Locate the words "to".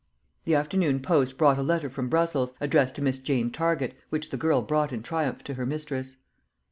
2.95-3.03, 5.43-5.53